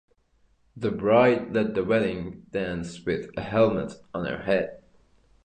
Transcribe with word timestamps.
The 0.75 0.89
bride 0.89 1.53
led 1.53 1.75
the 1.75 1.83
wedding 1.83 2.47
dance 2.49 3.05
with 3.05 3.29
a 3.37 3.41
helmet 3.43 3.93
on 4.15 4.25
her 4.25 4.41
head. 4.41 4.79